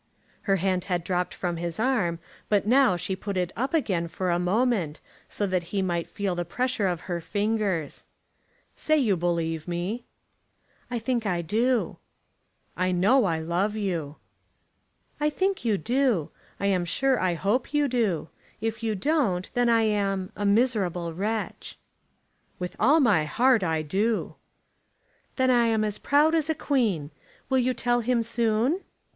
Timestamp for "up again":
3.55-4.07